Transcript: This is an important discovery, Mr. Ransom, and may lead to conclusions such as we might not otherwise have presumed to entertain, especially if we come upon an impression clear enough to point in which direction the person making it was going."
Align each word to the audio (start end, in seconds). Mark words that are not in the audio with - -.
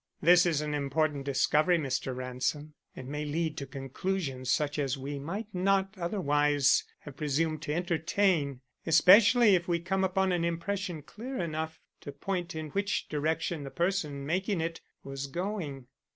This 0.19 0.47
is 0.47 0.61
an 0.61 0.73
important 0.73 1.25
discovery, 1.25 1.77
Mr. 1.77 2.15
Ransom, 2.15 2.73
and 2.95 3.07
may 3.07 3.23
lead 3.23 3.55
to 3.57 3.67
conclusions 3.67 4.51
such 4.51 4.79
as 4.79 4.97
we 4.97 5.19
might 5.19 5.53
not 5.53 5.93
otherwise 5.95 6.83
have 7.01 7.15
presumed 7.17 7.61
to 7.61 7.73
entertain, 7.75 8.61
especially 8.87 9.53
if 9.53 9.67
we 9.67 9.79
come 9.79 10.03
upon 10.03 10.31
an 10.31 10.43
impression 10.43 11.03
clear 11.03 11.37
enough 11.37 11.79
to 11.99 12.11
point 12.11 12.55
in 12.55 12.69
which 12.69 13.09
direction 13.09 13.63
the 13.63 13.69
person 13.69 14.25
making 14.25 14.59
it 14.59 14.81
was 15.03 15.27
going." 15.27 15.85